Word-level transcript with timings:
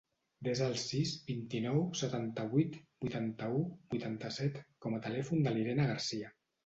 Desa 0.45 0.63
el 0.67 0.77
sis, 0.83 1.11
vint-i-nou, 1.27 1.83
setanta-vuit, 1.99 2.79
vuitanta-u, 3.05 3.61
vuitanta-set 3.95 4.59
com 4.87 4.97
a 4.97 5.03
telèfon 5.09 5.45
de 5.49 5.55
l'Irene 5.59 5.87
Garcia. 5.93 6.33